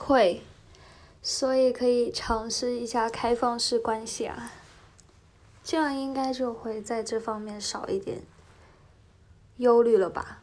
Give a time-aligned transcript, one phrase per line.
[0.00, 0.42] 会
[1.22, 4.52] 所以可以尝试一下开放式关系啊。
[5.62, 8.22] 这样应该就会在这方面少一点
[9.58, 10.42] 忧虑了吧？